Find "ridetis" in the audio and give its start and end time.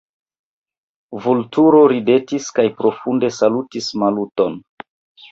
1.91-2.47